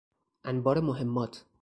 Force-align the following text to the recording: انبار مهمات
انبار 0.45 0.79
مهمات 0.81 1.45